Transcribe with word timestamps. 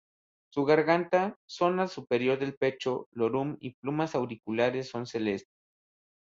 Su 0.51 0.65
garganta 0.65 1.37
zona 1.47 1.87
superior 1.87 2.39
del 2.39 2.55
pecho, 2.55 3.07
lorum 3.11 3.57
y 3.59 3.75
plumas 3.75 4.15
auriculares 4.15 4.89
son 4.89 5.05
celestes. 5.05 5.53